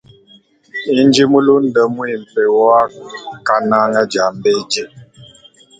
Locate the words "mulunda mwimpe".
1.31-2.41